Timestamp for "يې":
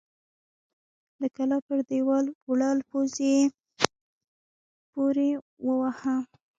3.35-3.41